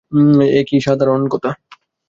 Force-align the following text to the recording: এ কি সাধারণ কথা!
এ 0.51 0.61
কি 0.67 0.77
সাধারণ 0.81 1.21
কথা! 1.33 1.51